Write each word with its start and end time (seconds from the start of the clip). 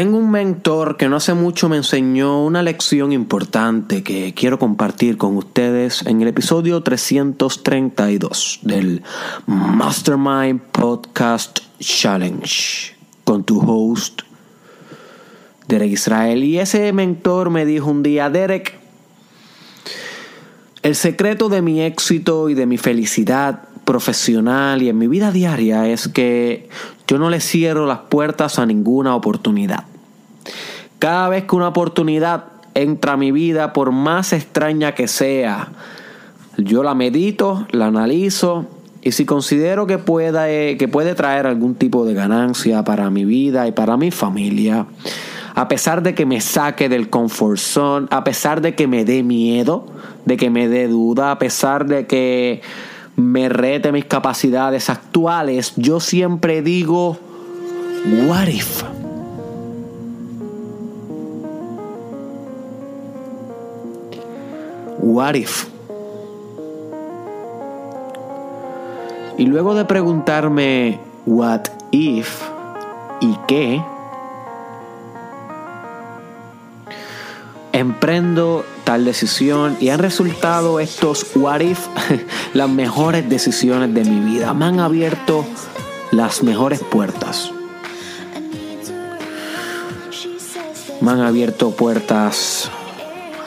Tengo 0.00 0.16
un 0.16 0.30
mentor 0.30 0.96
que 0.96 1.10
no 1.10 1.16
hace 1.16 1.34
mucho 1.34 1.68
me 1.68 1.76
enseñó 1.76 2.42
una 2.42 2.62
lección 2.62 3.12
importante 3.12 4.02
que 4.02 4.32
quiero 4.32 4.58
compartir 4.58 5.18
con 5.18 5.36
ustedes 5.36 6.06
en 6.06 6.22
el 6.22 6.28
episodio 6.28 6.82
332 6.82 8.60
del 8.62 9.02
Mastermind 9.44 10.62
Podcast 10.72 11.58
Challenge 11.80 12.96
con 13.24 13.44
tu 13.44 13.60
host 13.60 14.22
Derek 15.68 15.92
Israel. 15.92 16.44
Y 16.44 16.58
ese 16.58 16.90
mentor 16.94 17.50
me 17.50 17.66
dijo 17.66 17.90
un 17.90 18.02
día, 18.02 18.30
Derek, 18.30 18.78
el 20.82 20.94
secreto 20.94 21.50
de 21.50 21.60
mi 21.60 21.82
éxito 21.82 22.48
y 22.48 22.54
de 22.54 22.64
mi 22.64 22.78
felicidad 22.78 23.64
profesional 23.84 24.80
y 24.80 24.88
en 24.88 24.96
mi 24.96 25.08
vida 25.08 25.30
diaria 25.30 25.88
es 25.88 26.08
que 26.08 26.70
yo 27.06 27.18
no 27.18 27.28
le 27.28 27.40
cierro 27.40 27.84
las 27.84 27.98
puertas 28.08 28.58
a 28.58 28.64
ninguna 28.64 29.14
oportunidad. 29.14 29.89
Cada 30.98 31.28
vez 31.28 31.44
que 31.44 31.56
una 31.56 31.68
oportunidad 31.68 32.44
entra 32.74 33.12
a 33.12 33.16
mi 33.16 33.32
vida, 33.32 33.72
por 33.72 33.92
más 33.92 34.32
extraña 34.32 34.94
que 34.94 35.08
sea, 35.08 35.68
yo 36.56 36.82
la 36.82 36.94
medito, 36.94 37.66
la 37.70 37.86
analizo 37.86 38.66
y 39.02 39.12
si 39.12 39.24
considero 39.24 39.86
que, 39.86 39.98
pueda, 39.98 40.50
eh, 40.50 40.76
que 40.78 40.88
puede 40.88 41.14
traer 41.14 41.46
algún 41.46 41.74
tipo 41.74 42.04
de 42.04 42.14
ganancia 42.14 42.84
para 42.84 43.08
mi 43.10 43.24
vida 43.24 43.66
y 43.66 43.72
para 43.72 43.96
mi 43.96 44.10
familia, 44.10 44.86
a 45.54 45.68
pesar 45.68 46.02
de 46.02 46.14
que 46.14 46.26
me 46.26 46.40
saque 46.40 46.88
del 46.88 47.08
comfort 47.08 47.58
zone, 47.58 48.06
a 48.10 48.24
pesar 48.24 48.60
de 48.60 48.74
que 48.74 48.86
me 48.86 49.04
dé 49.04 49.22
miedo, 49.22 49.86
de 50.26 50.36
que 50.36 50.50
me 50.50 50.68
dé 50.68 50.86
duda, 50.86 51.30
a 51.30 51.38
pesar 51.38 51.86
de 51.86 52.06
que 52.06 52.60
me 53.16 53.48
rete 53.48 53.90
mis 53.90 54.04
capacidades 54.04 54.90
actuales, 54.90 55.72
yo 55.76 56.00
siempre 56.00 56.62
digo, 56.62 57.18
what 58.26 58.48
if? 58.48 58.82
What 65.12 65.34
if? 65.34 65.66
Y 69.38 69.44
luego 69.46 69.74
de 69.74 69.84
preguntarme 69.84 71.00
what 71.26 71.62
if 71.90 72.40
y 73.20 73.36
qué, 73.48 73.82
emprendo 77.72 78.64
tal 78.84 79.04
decisión 79.04 79.76
y 79.80 79.88
han 79.88 79.98
resultado 79.98 80.78
estos 80.78 81.26
what 81.34 81.58
if 81.58 81.88
las 82.54 82.68
mejores 82.68 83.28
decisiones 83.28 83.92
de 83.92 84.04
mi 84.04 84.20
vida. 84.20 84.54
Me 84.54 84.66
han 84.66 84.78
abierto 84.78 85.44
las 86.12 86.44
mejores 86.44 86.84
puertas. 86.84 87.50
Me 91.00 91.10
han 91.10 91.20
abierto 91.20 91.72
puertas 91.72 92.70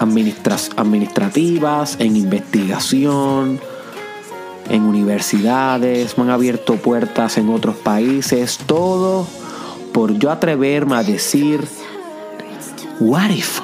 administrativas, 0.03 1.97
en 1.99 2.15
investigación, 2.15 3.59
en 4.69 4.83
universidades, 4.83 6.17
me 6.17 6.23
han 6.23 6.29
abierto 6.29 6.75
puertas 6.75 7.37
en 7.37 7.49
otros 7.49 7.75
países, 7.75 8.59
todo 8.65 9.27
por 9.93 10.17
yo 10.17 10.31
atreverme 10.31 10.95
a 10.95 11.03
decir, 11.03 11.63
what 12.99 13.29
if? 13.29 13.59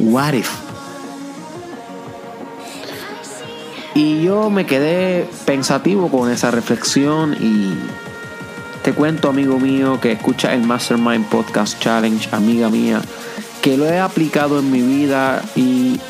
What 0.00 0.34
if? 0.34 0.50
Y 3.94 4.22
yo 4.22 4.48
me 4.48 4.64
quedé 4.64 5.28
pensativo 5.44 6.08
con 6.08 6.30
esa 6.30 6.52
reflexión 6.52 7.34
y 7.40 7.74
te 8.88 8.94
cuento, 8.94 9.28
amigo 9.28 9.58
mío, 9.58 10.00
que 10.00 10.12
escucha 10.12 10.54
el 10.54 10.62
Mastermind 10.62 11.26
Podcast 11.26 11.78
Challenge, 11.78 12.26
amiga 12.32 12.70
mía, 12.70 13.02
que 13.60 13.76
lo 13.76 13.84
he 13.84 13.98
aplicado 13.98 14.58
en 14.60 14.70
mi 14.70 14.80
vida 14.80 15.42
y 15.54 16.00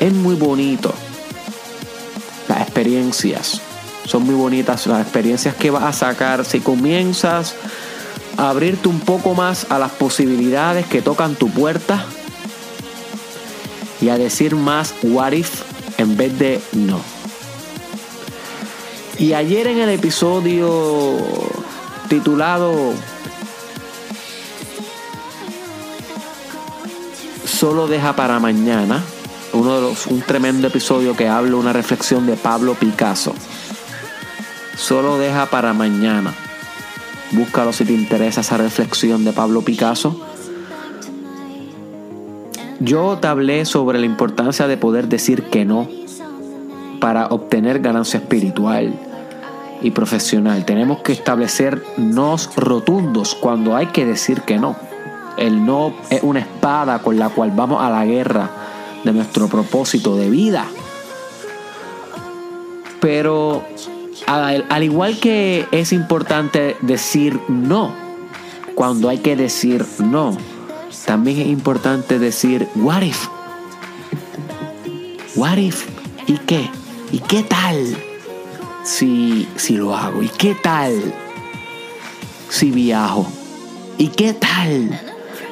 es 0.00 0.12
muy 0.12 0.34
bonito. 0.34 0.92
Las 2.48 2.62
experiencias, 2.62 3.60
son 4.04 4.24
muy 4.24 4.34
bonitas 4.34 4.88
las 4.88 5.00
experiencias 5.00 5.54
que 5.54 5.70
vas 5.70 5.84
a 5.84 5.92
sacar 5.92 6.44
si 6.44 6.58
comienzas 6.58 7.54
a 8.36 8.50
abrirte 8.50 8.88
un 8.88 8.98
poco 8.98 9.34
más 9.34 9.70
a 9.70 9.78
las 9.78 9.92
posibilidades 9.92 10.86
que 10.86 11.02
tocan 11.02 11.36
tu 11.36 11.48
puerta 11.48 12.04
y 14.00 14.08
a 14.08 14.18
decir 14.18 14.56
más 14.56 14.92
what 15.04 15.30
if 15.30 15.62
en 15.98 16.16
vez 16.16 16.36
de 16.36 16.60
no. 16.72 17.00
Y 19.20 19.34
ayer 19.34 19.68
en 19.68 19.78
el 19.78 19.90
episodio 19.90 21.16
titulado 22.08 22.94
Solo 27.44 27.88
deja 27.88 28.14
para 28.14 28.38
mañana, 28.38 29.02
uno 29.52 29.74
de 29.74 29.80
los, 29.80 30.06
un 30.06 30.20
tremendo 30.20 30.68
episodio 30.68 31.16
que 31.16 31.28
habla 31.28 31.56
una 31.56 31.72
reflexión 31.72 32.24
de 32.26 32.36
Pablo 32.36 32.74
Picasso. 32.74 33.34
Solo 34.76 35.18
deja 35.18 35.46
para 35.46 35.72
mañana. 35.72 36.34
Búscalo 37.32 37.72
si 37.72 37.84
te 37.84 37.92
interesa 37.92 38.42
esa 38.42 38.58
reflexión 38.58 39.24
de 39.24 39.32
Pablo 39.32 39.62
Picasso. 39.62 40.20
Yo 42.78 43.18
te 43.20 43.26
hablé 43.26 43.64
sobre 43.64 43.98
la 43.98 44.06
importancia 44.06 44.68
de 44.68 44.76
poder 44.76 45.08
decir 45.08 45.44
que 45.44 45.64
no 45.64 45.88
para 47.00 47.26
obtener 47.26 47.80
ganancia 47.80 48.20
espiritual 48.20 49.07
y 49.82 49.90
profesional. 49.90 50.64
Tenemos 50.64 51.00
que 51.00 51.12
establecer 51.12 51.82
nos 51.96 52.54
rotundos 52.56 53.34
cuando 53.34 53.76
hay 53.76 53.86
que 53.86 54.04
decir 54.04 54.42
que 54.42 54.58
no. 54.58 54.76
El 55.36 55.64
no 55.64 55.94
es 56.10 56.22
una 56.22 56.40
espada 56.40 57.00
con 57.00 57.18
la 57.18 57.28
cual 57.28 57.52
vamos 57.54 57.82
a 57.82 57.90
la 57.90 58.04
guerra 58.04 58.50
de 59.04 59.12
nuestro 59.12 59.48
propósito 59.48 60.16
de 60.16 60.28
vida. 60.30 60.66
Pero 63.00 63.62
al, 64.26 64.66
al 64.68 64.82
igual 64.82 65.18
que 65.18 65.66
es 65.70 65.92
importante 65.92 66.76
decir 66.80 67.38
no, 67.48 67.94
cuando 68.74 69.08
hay 69.08 69.18
que 69.18 69.36
decir 69.36 69.86
no, 70.00 70.36
también 71.06 71.40
es 71.40 71.46
importante 71.46 72.18
decir, 72.18 72.68
what 72.74 73.02
if? 73.02 73.28
What 75.36 75.56
if? 75.56 75.86
¿Y 76.26 76.38
qué? 76.38 76.68
¿Y 77.12 77.20
qué 77.20 77.44
tal 77.44 77.96
si, 78.88 79.46
si 79.56 79.76
lo 79.76 79.94
hago? 79.94 80.22
¿Y 80.22 80.28
qué 80.28 80.54
tal 80.54 81.14
si 82.48 82.70
viajo? 82.70 83.26
¿Y 83.98 84.08
qué 84.08 84.32
tal 84.32 84.98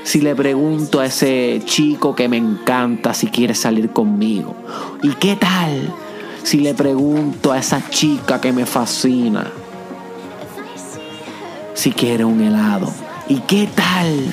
si 0.05 0.21
le 0.21 0.35
pregunto 0.35 1.01
a 1.01 1.07
ese 1.07 1.61
chico 1.65 2.15
que 2.15 2.29
me 2.29 2.39
encanta 2.39 3.13
si 3.13 3.27
quiere 3.27 3.55
salir 3.55 3.91
conmigo? 3.91 4.57
¿Y 5.03 5.11
qué 5.15 5.37
tal 5.37 5.93
si 6.43 6.61
le 6.61 6.73
pregunto 6.75 7.53
a 7.53 7.59
esa 7.59 7.87
chica 7.91 8.41
que 8.41 8.53
me 8.53 8.65
fascina 8.65 9.53
si 11.75 11.93
quiere 11.93 12.25
un 12.25 12.41
helado? 12.41 12.91
¿Y 13.29 13.41
qué 13.41 13.69
tal 13.75 14.33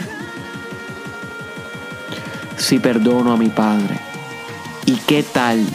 si 2.56 2.80
perdono 2.80 3.34
a 3.34 3.38
mi 3.38 3.50
padre? 3.50 4.00
¿Y 4.85 4.94
qué 4.96 5.24
tal 5.24 5.66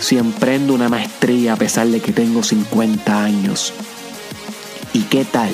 si 0.00 0.18
emprendo 0.18 0.74
una 0.74 0.88
maestría 0.88 1.52
a 1.52 1.56
pesar 1.56 1.86
de 1.86 2.00
que 2.00 2.12
tengo 2.12 2.42
50 2.42 3.22
años? 3.22 3.72
¿Y 4.92 5.02
qué 5.02 5.24
tal 5.24 5.50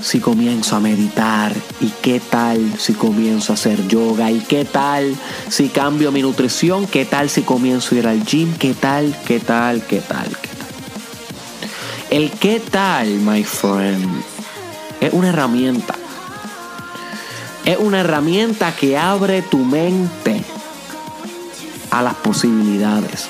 si 0.00 0.20
comienzo 0.20 0.76
a 0.76 0.80
meditar? 0.80 1.52
¿Y 1.80 1.88
qué 2.02 2.20
tal 2.20 2.78
si 2.78 2.92
comienzo 2.92 3.52
a 3.52 3.54
hacer 3.54 3.88
yoga? 3.88 4.30
¿Y 4.30 4.38
qué 4.40 4.64
tal 4.64 5.16
si 5.48 5.68
cambio 5.68 6.12
mi 6.12 6.22
nutrición? 6.22 6.86
¿Qué 6.86 7.04
tal 7.04 7.28
si 7.30 7.42
comienzo 7.42 7.94
a 7.94 7.98
ir 7.98 8.06
al 8.06 8.24
gym? 8.24 8.54
¿Qué 8.56 8.74
tal? 8.74 9.16
¿Qué 9.26 9.40
tal? 9.40 9.82
¿Qué 9.82 10.00
tal? 10.00 10.28
¿Qué 10.28 10.48
tal? 10.48 10.66
El 12.10 12.30
qué 12.30 12.60
tal, 12.60 13.08
my 13.08 13.42
friend, 13.42 14.22
es 15.00 15.12
una 15.12 15.30
herramienta 15.30 15.96
es 17.66 17.78
una 17.78 18.00
herramienta 18.00 18.74
que 18.76 18.96
abre 18.96 19.42
tu 19.42 19.58
mente 19.58 20.35
a 21.96 22.02
las 22.02 22.14
posibilidades. 22.16 23.28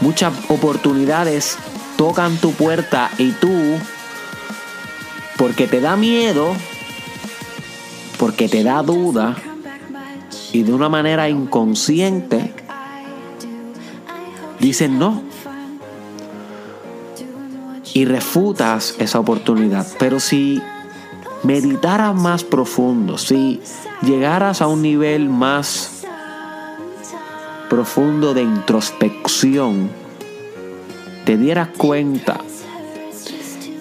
Muchas 0.00 0.32
oportunidades 0.48 1.58
tocan 1.96 2.36
tu 2.36 2.52
puerta 2.52 3.10
y 3.18 3.32
tú, 3.32 3.52
porque 5.36 5.66
te 5.66 5.80
da 5.80 5.96
miedo, 5.96 6.54
porque 8.16 8.48
te 8.48 8.62
da 8.62 8.82
duda 8.82 9.36
y 10.52 10.62
de 10.62 10.72
una 10.72 10.88
manera 10.88 11.28
inconsciente, 11.28 12.54
dices 14.60 14.88
no. 14.88 15.22
Y 17.92 18.04
refutas 18.04 18.94
esa 19.00 19.18
oportunidad. 19.18 19.84
Pero 19.98 20.20
si 20.20 20.62
meditaras 21.42 22.14
más 22.14 22.44
profundo, 22.44 23.18
si 23.18 23.60
llegaras 24.02 24.62
a 24.62 24.68
un 24.68 24.80
nivel 24.80 25.28
más 25.28 25.99
profundo 27.70 28.34
de 28.34 28.42
introspección, 28.42 29.88
te 31.24 31.38
dieras 31.38 31.68
cuenta 31.68 32.40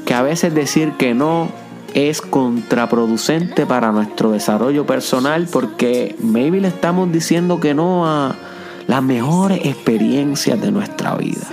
que 0.05 0.13
a 0.13 0.21
veces 0.21 0.53
decir 0.53 0.93
que 0.93 1.15
no 1.15 1.49
es 1.95 2.21
contraproducente 2.21 3.65
para 3.65 3.91
nuestro 3.91 4.31
desarrollo 4.31 4.85
personal 4.85 5.47
porque 5.51 6.15
maybe 6.19 6.61
le 6.61 6.67
estamos 6.67 7.11
diciendo 7.11 7.59
que 7.59 7.73
no 7.73 8.07
a 8.07 8.35
las 8.85 9.01
mejores 9.01 9.65
experiencias 9.65 10.61
de 10.61 10.71
nuestra 10.71 11.15
vida. 11.15 11.47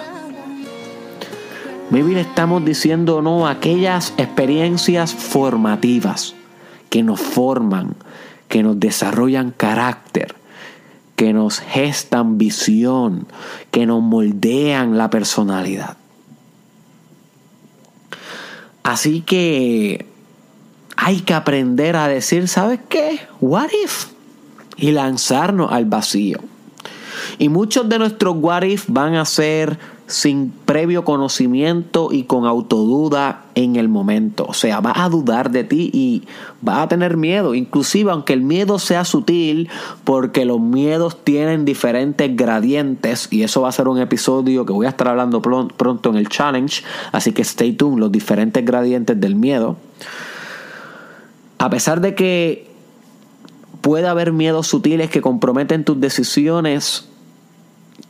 Maybe 1.88 2.12
le 2.12 2.20
estamos 2.20 2.62
diciendo 2.64 3.22
no 3.22 3.46
a 3.46 3.52
aquellas 3.52 4.12
experiencias 4.18 5.14
formativas 5.14 6.34
que 6.90 7.02
nos 7.02 7.18
forman, 7.18 7.94
que 8.48 8.62
nos 8.62 8.78
desarrollan 8.78 9.52
carácter, 9.56 10.35
que 11.16 11.32
nos 11.32 11.60
gestan 11.60 12.38
visión, 12.38 13.26
que 13.70 13.86
nos 13.86 14.02
moldean 14.02 14.98
la 14.98 15.10
personalidad. 15.10 15.96
Así 18.82 19.22
que 19.22 20.06
hay 20.96 21.20
que 21.20 21.34
aprender 21.34 21.96
a 21.96 22.06
decir, 22.06 22.46
¿sabes 22.48 22.80
qué? 22.88 23.20
What 23.40 23.70
if? 23.84 24.06
Y 24.76 24.92
lanzarnos 24.92 25.72
al 25.72 25.86
vacío. 25.86 26.38
Y 27.38 27.48
muchos 27.48 27.88
de 27.88 27.98
nuestros 27.98 28.36
what 28.38 28.62
if 28.62 28.84
van 28.88 29.14
a 29.14 29.24
ser 29.24 29.78
sin 30.06 30.50
previo 30.50 31.04
conocimiento 31.04 32.10
y 32.12 32.24
con 32.24 32.46
autoduda 32.46 33.44
en 33.56 33.76
el 33.76 33.88
momento. 33.88 34.46
O 34.48 34.54
sea, 34.54 34.80
va 34.80 34.92
a 34.94 35.08
dudar 35.08 35.50
de 35.50 35.64
ti 35.64 35.90
y 35.92 36.22
va 36.66 36.82
a 36.82 36.88
tener 36.88 37.16
miedo. 37.16 37.54
Inclusive 37.54 38.10
aunque 38.12 38.32
el 38.32 38.42
miedo 38.42 38.78
sea 38.78 39.04
sutil, 39.04 39.68
porque 40.04 40.44
los 40.44 40.60
miedos 40.60 41.24
tienen 41.24 41.64
diferentes 41.64 42.36
gradientes 42.36 43.28
y 43.30 43.42
eso 43.42 43.62
va 43.62 43.70
a 43.70 43.72
ser 43.72 43.88
un 43.88 43.98
episodio 43.98 44.64
que 44.64 44.72
voy 44.72 44.86
a 44.86 44.90
estar 44.90 45.08
hablando 45.08 45.42
pronto 45.42 46.10
en 46.10 46.16
el 46.16 46.28
challenge. 46.28 46.84
Así 47.10 47.32
que 47.32 47.42
stay 47.42 47.72
tuned, 47.72 47.98
los 47.98 48.12
diferentes 48.12 48.64
gradientes 48.64 49.20
del 49.20 49.34
miedo. 49.34 49.76
A 51.58 51.70
pesar 51.70 52.00
de 52.00 52.14
que 52.14 52.70
puede 53.80 54.06
haber 54.06 54.32
miedos 54.32 54.66
sutiles 54.68 55.10
que 55.10 55.20
comprometen 55.20 55.84
tus 55.84 56.00
decisiones, 56.00 57.08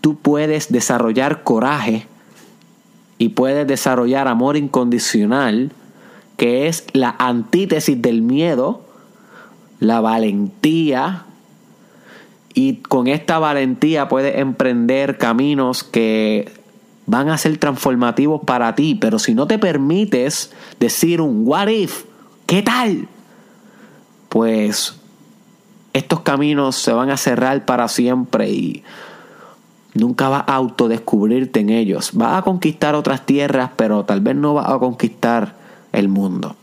tú 0.07 0.15
puedes 0.15 0.71
desarrollar 0.71 1.43
coraje 1.43 2.07
y 3.19 3.31
puedes 3.31 3.67
desarrollar 3.67 4.29
amor 4.29 4.57
incondicional, 4.57 5.73
que 6.37 6.69
es 6.69 6.85
la 6.93 7.17
antítesis 7.19 8.01
del 8.01 8.23
miedo, 8.23 8.85
la 9.81 10.01
valentía, 10.01 11.25
y 12.55 12.77
con 12.77 13.09
esta 13.09 13.41
valentía 13.41 14.09
puedes 14.09 14.39
emprender 14.39 15.19
caminos 15.19 15.83
que 15.83 16.53
van 17.07 17.29
a 17.29 17.37
ser 17.37 17.59
transformativos 17.59 18.43
para 18.45 18.77
ti, 18.77 18.95
pero 18.95 19.19
si 19.19 19.35
no 19.35 19.49
te 19.49 19.59
permites 19.59 20.53
decir 20.79 21.21
un 21.21 21.43
what 21.49 21.67
if, 21.67 22.05
¿qué 22.47 22.63
tal? 22.63 23.09
Pues 24.29 25.01
estos 25.95 26.21
caminos 26.21 26.77
se 26.77 26.93
van 26.93 27.11
a 27.11 27.17
cerrar 27.17 27.65
para 27.65 27.89
siempre 27.89 28.49
y 28.51 28.85
Nunca 29.97 30.29
vas 30.29 30.45
a 30.47 30.55
autodescubrirte 30.55 31.61
en 31.61 31.71
ellos. 31.71 32.11
Vas 32.15 32.39
a 32.39 32.43
conquistar 32.43 32.95
otras 32.95 33.27
tierras, 33.27 33.71
pero 33.77 34.05
tal 34.05 34.21
vez 34.21 34.37
no 34.37 34.55
vas 34.55 34.69
a 34.69 34.79
conquistar 34.79 35.55
el 35.93 36.09
mundo. 36.09 36.57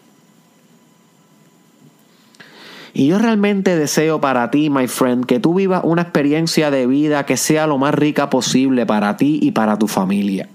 Y 2.94 3.08
yo 3.08 3.18
realmente 3.18 3.76
deseo 3.76 4.22
para 4.22 4.52
ti, 4.52 4.70
my 4.70 4.88
friend, 4.88 5.26
que 5.26 5.40
tú 5.40 5.56
vivas 5.56 5.82
una 5.84 6.04
experiencia 6.04 6.70
de 6.70 6.86
vida 6.86 7.26
que 7.26 7.38
sea 7.38 7.66
lo 7.66 7.80
más 7.80 7.96
rica 7.96 8.30
posible 8.30 8.86
para 8.86 9.18
ti 9.18 9.40
y 9.42 9.52
para 9.52 9.80
tu 9.80 9.88
familia 9.88 10.48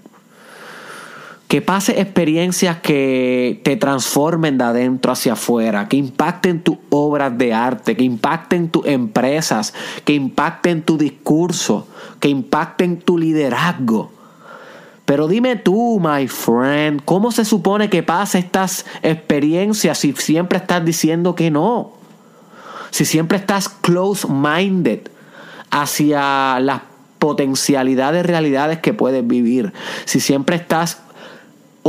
que 1.49 1.63
pase 1.63 1.99
experiencias 1.99 2.77
que 2.77 3.59
te 3.63 3.75
transformen 3.75 4.59
de 4.59 4.65
adentro 4.65 5.11
hacia 5.11 5.33
afuera, 5.33 5.89
que 5.89 5.97
impacten 5.97 6.61
tus 6.61 6.77
obras 6.91 7.35
de 7.39 7.55
arte, 7.55 7.97
que 7.97 8.03
impacten 8.03 8.69
tus 8.69 8.85
empresas, 8.85 9.73
que 10.05 10.13
impacten 10.13 10.83
tu 10.83 10.95
discurso, 10.99 11.87
que 12.19 12.29
impacten 12.29 12.99
tu 12.99 13.17
liderazgo. 13.17 14.11
Pero 15.05 15.27
dime 15.27 15.55
tú, 15.55 15.99
my 15.99 16.27
friend, 16.27 17.01
¿cómo 17.03 17.31
se 17.31 17.43
supone 17.43 17.89
que 17.89 18.03
pase 18.03 18.37
estas 18.37 18.85
experiencias 19.01 19.97
si 19.97 20.13
siempre 20.13 20.59
estás 20.59 20.85
diciendo 20.85 21.33
que 21.33 21.49
no? 21.49 21.93
Si 22.91 23.05
siempre 23.05 23.39
estás 23.39 23.69
close-minded 23.69 24.99
hacia 25.71 26.59
las 26.59 26.81
potencialidades 27.17 28.23
realidades 28.23 28.79
que 28.79 28.93
puedes 28.93 29.25
vivir. 29.25 29.73
Si 30.05 30.19
siempre 30.19 30.55
estás 30.55 30.99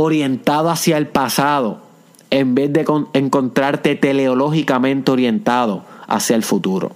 orientado 0.01 0.69
hacia 0.69 0.97
el 0.97 1.07
pasado 1.07 1.79
en 2.29 2.55
vez 2.55 2.71
de 2.71 2.85
encontrarte 3.13 3.95
teleológicamente 3.95 5.11
orientado 5.11 5.83
hacia 6.07 6.35
el 6.35 6.43
futuro. 6.43 6.91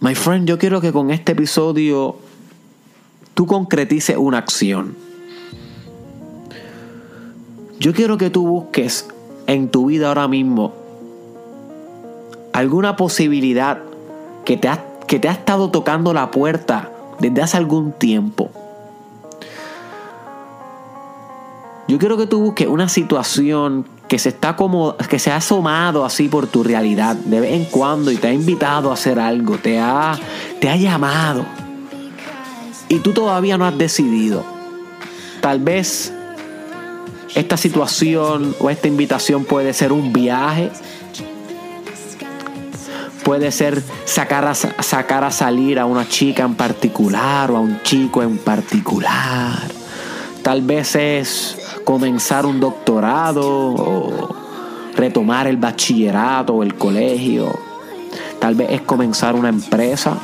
My 0.00 0.14
friend, 0.14 0.48
yo 0.48 0.58
quiero 0.58 0.80
que 0.80 0.92
con 0.92 1.10
este 1.10 1.32
episodio 1.32 2.16
tú 3.34 3.46
concretices 3.46 4.16
una 4.16 4.38
acción. 4.38 4.96
Yo 7.78 7.92
quiero 7.92 8.16
que 8.16 8.30
tú 8.30 8.46
busques 8.46 9.08
en 9.46 9.70
tu 9.70 9.86
vida 9.86 10.08
ahora 10.08 10.28
mismo 10.28 10.74
alguna 12.52 12.96
posibilidad 12.96 13.78
que 14.44 14.56
te 14.56 14.68
has 14.68 14.89
que 15.10 15.18
te 15.18 15.28
ha 15.28 15.32
estado 15.32 15.72
tocando 15.72 16.14
la 16.14 16.30
puerta 16.30 16.88
desde 17.18 17.42
hace 17.42 17.56
algún 17.56 17.90
tiempo. 17.90 18.48
Yo 21.88 21.98
quiero 21.98 22.16
que 22.16 22.28
tú 22.28 22.40
busques 22.40 22.68
una 22.68 22.88
situación 22.88 23.88
que 24.06 24.20
se 24.20 24.28
está 24.28 24.54
como 24.54 24.96
que 24.96 25.18
se 25.18 25.32
ha 25.32 25.36
asomado 25.38 26.04
así 26.04 26.28
por 26.28 26.46
tu 26.46 26.62
realidad 26.62 27.16
de 27.16 27.40
vez 27.40 27.54
en 27.54 27.64
cuando 27.64 28.12
y 28.12 28.18
te 28.18 28.28
ha 28.28 28.32
invitado 28.32 28.92
a 28.92 28.94
hacer 28.94 29.18
algo, 29.18 29.58
te 29.58 29.80
ha 29.80 30.16
te 30.60 30.70
ha 30.70 30.76
llamado. 30.76 31.44
Y 32.88 33.00
tú 33.00 33.12
todavía 33.12 33.58
no 33.58 33.66
has 33.66 33.76
decidido. 33.76 34.44
Tal 35.40 35.58
vez 35.58 36.12
esta 37.34 37.56
situación 37.56 38.54
o 38.60 38.70
esta 38.70 38.86
invitación 38.86 39.44
puede 39.44 39.72
ser 39.72 39.90
un 39.92 40.12
viaje, 40.12 40.70
Puede 43.24 43.52
ser 43.52 43.82
sacar 44.04 44.44
a, 44.46 44.54
sacar 44.54 45.24
a 45.24 45.30
salir 45.30 45.78
a 45.78 45.86
una 45.86 46.08
chica 46.08 46.42
en 46.42 46.54
particular 46.54 47.50
o 47.50 47.56
a 47.56 47.60
un 47.60 47.82
chico 47.82 48.22
en 48.22 48.38
particular. 48.38 49.58
Tal 50.42 50.62
vez 50.62 50.96
es 50.96 51.58
comenzar 51.84 52.46
un 52.46 52.60
doctorado 52.60 53.46
o 53.46 54.34
retomar 54.96 55.46
el 55.46 55.56
bachillerato 55.56 56.54
o 56.54 56.62
el 56.62 56.74
colegio. 56.74 57.58
Tal 58.38 58.54
vez 58.54 58.70
es 58.70 58.80
comenzar 58.82 59.34
una 59.34 59.50
empresa 59.50 60.16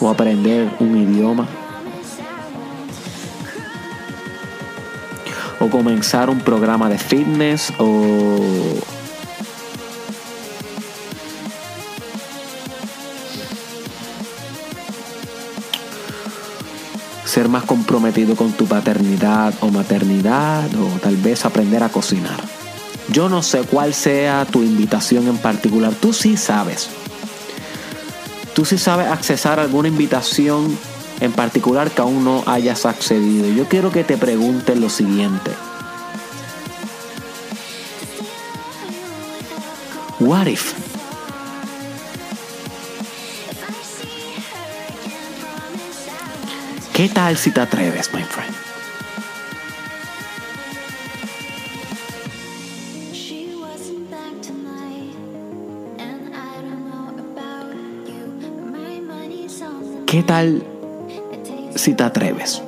o 0.00 0.08
aprender 0.08 0.70
un 0.80 0.96
idioma. 0.96 1.46
O 5.60 5.68
comenzar 5.68 6.28
un 6.28 6.40
programa 6.40 6.88
de 6.88 6.98
fitness 6.98 7.72
o 7.78 8.40
ser 17.42 17.48
más 17.48 17.64
comprometido 17.64 18.36
con 18.36 18.52
tu 18.52 18.66
paternidad 18.66 19.52
o 19.62 19.68
maternidad 19.68 20.72
o 20.76 21.00
tal 21.00 21.16
vez 21.16 21.44
aprender 21.44 21.82
a 21.82 21.88
cocinar. 21.88 22.40
Yo 23.08 23.28
no 23.28 23.42
sé 23.42 23.62
cuál 23.62 23.94
sea 23.94 24.44
tu 24.44 24.62
invitación 24.62 25.26
en 25.26 25.38
particular, 25.38 25.92
tú 25.92 26.12
sí 26.12 26.36
sabes. 26.36 26.88
Tú 28.54 28.64
sí 28.64 28.78
sabes 28.78 29.08
accesar 29.08 29.58
alguna 29.58 29.88
invitación 29.88 30.78
en 31.18 31.32
particular 31.32 31.90
que 31.90 32.02
aún 32.02 32.22
no 32.22 32.44
hayas 32.46 32.86
accedido. 32.86 33.48
Yo 33.48 33.66
quiero 33.66 33.90
que 33.90 34.04
te 34.04 34.16
preguntes 34.16 34.78
lo 34.78 34.88
siguiente. 34.88 35.50
What 40.20 40.46
if 40.46 40.91
¿Qué 47.02 47.08
tal 47.08 47.36
si 47.36 47.50
te 47.50 47.60
atreves, 47.60 48.14
my 48.14 48.22
friend? 48.22 48.54
¿Qué 60.06 60.22
tal 60.22 60.62
si 61.74 61.94
te 61.94 62.04
atreves? 62.04 62.62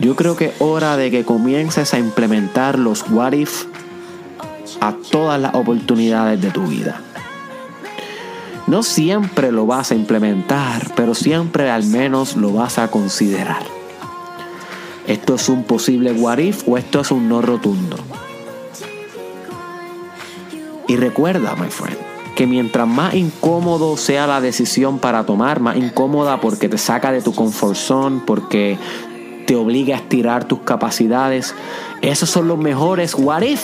Yo 0.00 0.16
creo 0.16 0.34
que 0.34 0.52
hora 0.58 0.96
de 0.96 1.12
que 1.12 1.24
comiences 1.24 1.94
a 1.94 2.00
implementar 2.00 2.80
los 2.80 3.08
what 3.08 3.34
if 3.34 3.70
a 4.80 4.94
todas 5.10 5.40
las 5.40 5.54
oportunidades 5.54 6.40
de 6.40 6.50
tu 6.50 6.66
vida. 6.66 7.00
No 8.66 8.82
siempre 8.82 9.50
lo 9.52 9.66
vas 9.66 9.90
a 9.90 9.94
implementar, 9.94 10.92
pero 10.94 11.14
siempre 11.14 11.70
al 11.70 11.84
menos 11.84 12.36
lo 12.36 12.52
vas 12.52 12.78
a 12.78 12.88
considerar. 12.88 13.64
¿Esto 15.06 15.34
es 15.34 15.48
un 15.48 15.64
posible 15.64 16.12
what 16.12 16.38
if 16.38 16.68
o 16.68 16.78
esto 16.78 17.00
es 17.00 17.10
un 17.10 17.28
no 17.28 17.42
rotundo? 17.42 17.96
Y 20.86 20.96
recuerda, 20.96 21.56
my 21.56 21.68
friend, 21.68 21.96
que 22.36 22.46
mientras 22.46 22.86
más 22.86 23.14
incómodo 23.14 23.96
sea 23.96 24.26
la 24.26 24.40
decisión 24.40 24.98
para 24.98 25.24
tomar, 25.26 25.60
más 25.60 25.76
incómoda 25.76 26.40
porque 26.40 26.68
te 26.68 26.78
saca 26.78 27.12
de 27.12 27.22
tu 27.22 27.34
comfort 27.34 27.76
zone, 27.76 28.22
porque 28.26 28.78
te 29.46 29.56
obliga 29.56 29.96
a 29.96 29.98
estirar 29.98 30.44
tus 30.44 30.60
capacidades, 30.60 31.54
esos 32.02 32.30
son 32.30 32.46
los 32.46 32.58
mejores 32.58 33.14
what 33.14 33.42
if. 33.42 33.62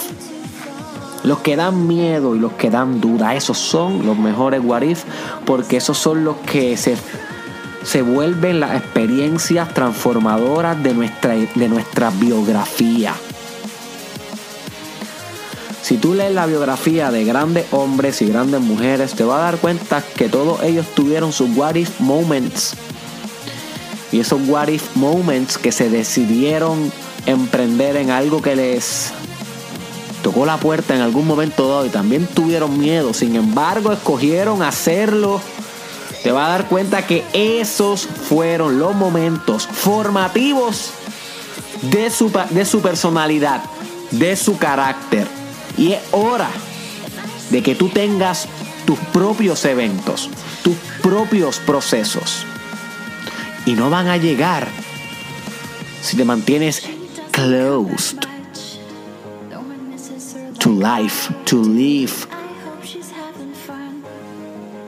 Los 1.23 1.39
que 1.39 1.57
dan 1.57 1.87
miedo 1.87 2.37
y 2.37 2.39
los 2.39 2.53
que 2.53 2.71
dan 2.71 3.01
duda, 3.01 3.35
esos 3.35 3.59
son 3.59 4.07
los 4.07 4.17
mejores 4.17 4.61
what 4.63 4.83
if, 4.83 5.05
porque 5.45 5.79
esos 5.79 5.99
son 5.99 6.25
los 6.25 6.37
que 6.37 6.77
se, 6.77 6.97
se 7.83 8.03
vuelven 8.03 8.61
las 8.61 8.77
experiencias 8.77 9.73
transformadoras 9.75 10.83
de 10.83 10.95
nuestra, 10.95 11.35
de 11.35 11.69
nuestra 11.69 12.11
biografía. 12.11 13.15
Si 15.87 15.99
tú 15.99 16.15
lees 16.15 16.35
la 16.35 16.47
biografía 16.47 17.13
de 17.13 17.25
grandes 17.25 17.67
hombres 17.71 18.21
y 18.21 18.27
grandes 18.27 18.61
mujeres, 18.61 19.15
te 19.15 19.23
vas 19.23 19.39
a 19.39 19.43
dar 19.43 19.59
cuenta 19.59 20.03
que 20.17 20.29
todos 20.29 20.61
ellos 20.65 20.85
tuvieron 20.97 21.33
sus 21.33 21.49
what 21.57 21.77
if 21.77 22.01
moments. 22.01 22.75
Y 24.11 24.19
esos 24.19 24.41
what 24.49 24.67
if 24.67 24.97
moments 24.97 25.57
que 25.57 25.71
se 25.71 25.89
decidieron 25.89 26.91
emprender 27.27 27.95
en 27.95 28.11
algo 28.11 28.43
que 28.43 28.57
les 28.57 29.13
tocó 30.37 30.45
la 30.45 30.59
puerta 30.59 30.95
en 30.95 31.01
algún 31.01 31.27
momento 31.27 31.67
dado 31.67 31.87
y 31.87 31.89
también 31.89 32.27
tuvieron 32.27 32.79
miedo, 32.79 33.15
sin 33.15 33.37
embargo 33.37 33.91
escogieron 33.91 34.63
hacerlo, 34.63 35.41
te 36.23 36.31
vas 36.31 36.49
a 36.49 36.51
dar 36.51 36.69
cuenta 36.69 37.07
que 37.07 37.25
esos 37.33 38.07
fueron 38.07 38.79
los 38.79 38.95
momentos 38.95 39.67
formativos 39.67 40.91
de 41.91 42.11
su, 42.11 42.31
de 42.51 42.67
su 42.67 42.83
personalidad, 42.83 43.63
de 44.11 44.37
su 44.37 44.59
carácter. 44.59 45.27
Y 45.79 45.93
es 45.93 46.01
hora 46.13 46.51
de 47.49 47.63
que 47.63 47.75
tú 47.75 47.89
tengas 47.89 48.47
tus 48.85 48.99
propios 49.15 49.65
eventos, 49.65 50.29
tus 50.63 50.77
propios 51.01 51.61
procesos. 51.61 52.45
Y 53.65 53.73
no 53.73 53.89
van 53.89 54.09
a 54.09 54.19
llegar 54.19 54.69
si 56.03 56.15
te 56.15 56.27
mantienes 56.27 56.83
closed 57.31 58.36
to 60.67 60.73
life, 60.73 61.33
to 61.45 61.63
live. 61.63 62.13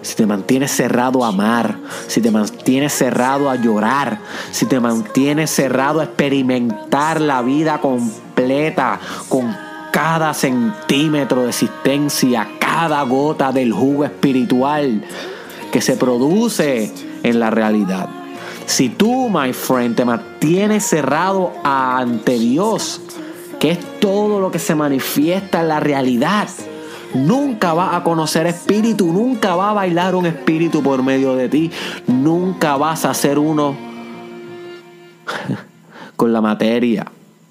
Si 0.03 0.17
te 0.17 0.27
mantienes 0.27 0.73
cerrado 0.73 1.25
a 1.25 1.29
amar, 1.29 1.79
si 2.09 2.21
te 2.21 2.33
mantienes 2.33 2.93
cerrado 2.93 3.49
a 3.49 3.55
llorar, 3.55 4.19
si 4.51 4.67
te 4.67 4.81
mantienes 4.81 5.51
cerrado 5.51 6.01
a 6.01 6.05
experimentar 6.05 7.21
la 7.21 7.43
vida 7.43 7.81
completa 7.81 8.99
con 9.29 9.57
cada 9.93 10.35
centímetro 10.35 11.43
de 11.43 11.51
existencia, 11.51 12.49
cada 12.59 13.01
gota 13.05 13.53
del 13.53 13.73
jugo 13.73 14.05
espiritual 14.05 15.05
que 15.71 15.81
se 15.81 15.97
produce 15.97 16.93
en 17.23 17.39
la 17.39 17.51
realidad. 17.51 18.09
Si 18.67 18.89
tú, 18.89 19.29
my 19.29 19.53
friend, 19.53 19.95
te 19.95 20.05
mantienes 20.05 20.85
cerrado 20.85 21.53
ante 21.63 22.37
Dios, 22.37 23.01
que 23.59 23.73
es 23.73 24.01
todo 24.01 24.41
lo 24.41 24.51
que 24.51 24.59
se 24.59 24.75
manifiesta 24.75 25.61
en 25.61 25.69
la 25.69 25.81
realidad, 25.81 26.49
nunca 27.15 27.73
vas 27.73 27.95
a 27.95 28.03
conocer 28.03 28.47
espíritu, 28.47 29.13
nunca 29.13 29.57
va 29.57 29.71
a 29.71 29.75
bailar 29.75 30.15
un 30.15 30.27
espíritu 30.27 30.83
por 30.83 31.03
medio 31.03 31.35
de 31.35 31.49
ti, 31.49 31.71
nunca 32.07 32.77
vas 32.77 33.05
a 33.05 33.15
ser 33.15 33.39
uno 33.39 33.77
con 36.17 36.33
la 36.33 36.41
materia, 36.41 37.07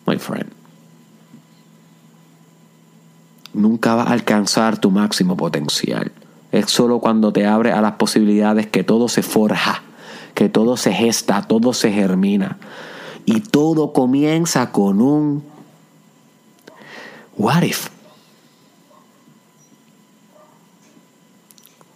my 0.05 0.17
friend 0.17 0.57
nunca 3.57 3.95
vas 3.95 4.07
a 4.07 4.13
alcanzar 4.13 4.77
tu 4.77 4.91
máximo 4.91 5.35
potencial. 5.35 6.11
Es 6.51 6.69
solo 6.69 6.99
cuando 6.99 7.33
te 7.33 7.45
abre 7.45 7.73
a 7.73 7.81
las 7.81 7.93
posibilidades 7.93 8.67
que 8.67 8.83
todo 8.83 9.09
se 9.09 9.23
forja, 9.23 9.81
que 10.33 10.47
todo 10.47 10.77
se 10.77 10.93
gesta, 10.93 11.41
todo 11.41 11.73
se 11.73 11.91
germina. 11.91 12.57
Y 13.25 13.41
todo 13.41 13.91
comienza 13.91 14.71
con 14.71 15.01
un 15.01 15.43
what 17.37 17.63
if. 17.63 17.89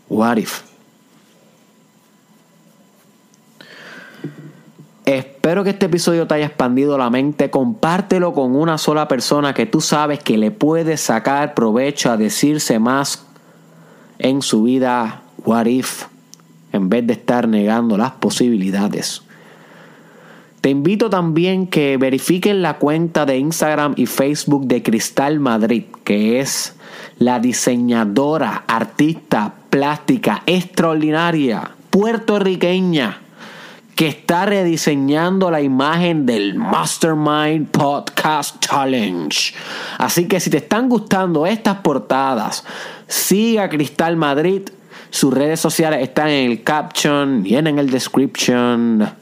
What 0.08 0.38
if. 0.38 0.62
Espero 5.06 5.64
que 5.64 5.72
este 5.72 5.88
episodio 5.88 6.28
te 6.28 6.36
haya 6.36 6.46
expandido 6.46 6.98
la 6.98 7.10
mente. 7.10 7.50
Compártelo 7.50 8.34
con 8.34 8.56
una 8.56 8.78
sola 8.78 9.08
persona 9.08 9.54
que 9.54 9.66
tú 9.66 9.82
sabes 9.82 10.20
que 10.20 10.38
le 10.38 10.52
puede 10.52 10.96
sacar 10.98 11.54
provecho 11.54 12.12
a 12.12 12.18
decirse 12.18 12.80
más 12.80 13.26
en 14.20 14.42
su 14.42 14.64
vida 14.64 15.24
what 15.44 15.66
if 15.66 16.06
en 16.72 16.90
vez 16.90 17.06
de 17.08 17.14
estar 17.14 17.48
negando 17.48 17.98
las 17.98 18.12
posibilidades. 18.12 19.24
Te 20.62 20.70
invito 20.70 21.10
también 21.10 21.66
que 21.66 21.98
verifiquen 21.98 22.62
la 22.62 22.78
cuenta 22.78 23.26
de 23.26 23.38
Instagram 23.38 23.96
y 23.98 24.06
Facebook 24.06 24.68
de 24.68 24.84
Cristal 24.84 25.40
Madrid, 25.40 25.86
que 26.04 26.40
es 26.40 26.76
la 27.18 27.40
diseñadora, 27.40 28.64
artista 28.68 29.56
plástica 29.72 30.44
extraordinaria, 30.46 31.72
puertorriqueña 31.90 33.22
que 33.96 34.08
está 34.08 34.46
rediseñando 34.46 35.50
la 35.50 35.62
imagen 35.62 36.28
del 36.28 36.56
Mastermind 36.56 37.68
Podcast 37.70 38.60
Challenge. 38.60 39.54
Así 39.98 40.28
que 40.28 40.40
si 40.40 40.52
te 40.52 40.58
están 40.58 40.90
gustando 40.90 41.46
estas 41.46 41.78
portadas, 41.78 42.64
siga 43.08 43.68
Cristal 43.68 44.16
Madrid. 44.16 44.70
Sus 45.10 45.34
redes 45.34 45.60
sociales 45.60 46.02
están 46.02 46.30
en 46.30 46.52
el 46.52 46.64
caption, 46.64 47.46
y 47.46 47.56
en 47.56 47.68
el 47.68 47.90
description. 47.90 49.22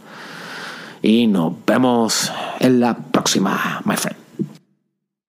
Y 1.02 1.28
nos 1.28 1.54
vemos 1.66 2.32
en 2.60 2.80
la 2.80 2.96
próxima, 2.98 3.82
my 3.86 3.96
friend. 3.96 4.19